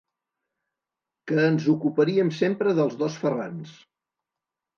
[1.31, 3.77] Que ens ocuparíem sempre dels dos Ferrans.